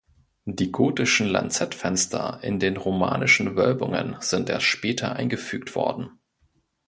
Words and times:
Die 0.47 0.71
gotischen 0.71 1.27
Lanzettfenster 1.27 2.39
in 2.41 2.57
den 2.57 2.75
romanischen 2.75 3.55
Wölbungen 3.55 4.15
sind 4.19 4.49
erst 4.49 4.65
später 4.65 5.15
eingefügt 5.15 5.75
worden. 5.75 6.09